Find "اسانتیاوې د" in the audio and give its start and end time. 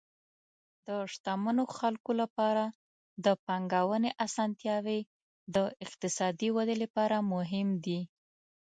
4.25-5.57